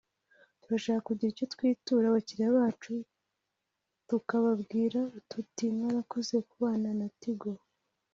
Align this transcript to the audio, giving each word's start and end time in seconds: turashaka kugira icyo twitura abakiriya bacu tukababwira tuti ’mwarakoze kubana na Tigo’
turashaka 0.61 1.05
kugira 1.07 1.29
icyo 1.33 1.45
twitura 1.53 2.05
abakiriya 2.07 2.57
bacu 2.57 2.93
tukababwira 4.07 4.99
tuti 5.29 5.65
’mwarakoze 5.75 6.35
kubana 6.49 6.89
na 6.99 7.07
Tigo’ 7.21 7.51